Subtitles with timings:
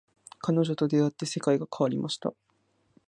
[0.39, 2.33] 彼女と出会って世界が広がりました